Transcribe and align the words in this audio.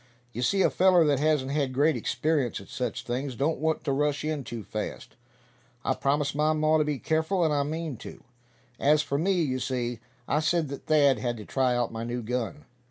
You 0.33 0.41
see, 0.41 0.63
a 0.63 0.71
feller 0.71 1.05
that 1.05 1.19
hasn't 1.19 1.51
had 1.51 1.73
great 1.75 1.95
experience 1.95 2.59
at 2.59 2.69
such 2.69 3.03
things 3.03 3.35
don't 3.35 3.59
want 3.59 3.83
to 3.83 3.91
rush 3.91 4.23
in 4.25 4.43
too 4.43 4.63
fast. 4.63 5.15
I 5.85 5.93
promised 5.93 6.33
my 6.33 6.53
maw 6.53 6.79
to 6.79 6.83
be 6.83 6.97
careful, 6.97 7.45
and 7.45 7.53
I 7.53 7.61
mean 7.61 7.97
to. 7.97 8.23
As 8.79 9.03
for 9.03 9.19
me, 9.19 9.33
you 9.43 9.59
see, 9.59 9.99
I 10.27 10.39
said 10.39 10.69
that 10.69 10.87
Thad 10.87 11.19
had 11.19 11.37
to 11.37 11.45
try 11.45 11.75
out 11.75 11.93
my 11.93 12.03
new 12.03 12.23
gun. 12.23 12.65